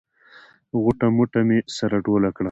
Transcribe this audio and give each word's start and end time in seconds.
غوټه 0.83 1.07
موټه 1.15 1.39
مې 1.47 1.59
سره 1.77 1.95
ټوله 2.05 2.29
کړه. 2.35 2.39